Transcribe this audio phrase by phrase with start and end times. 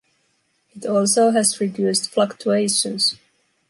[0.71, 3.17] It also has reduced fluctuations.